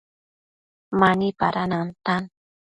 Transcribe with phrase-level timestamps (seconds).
[0.99, 2.23] Mani pada nantan